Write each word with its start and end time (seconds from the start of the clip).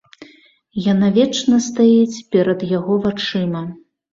Яна 0.91 1.09
вечна 1.17 1.59
стаіць 1.67 2.23
перад 2.37 2.59
яго 2.73 2.93
вачыма. 3.05 3.61